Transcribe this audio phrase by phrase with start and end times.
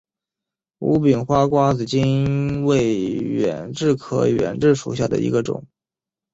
[0.79, 5.63] 无柄花瓜子金为远志科远志属下的一个种。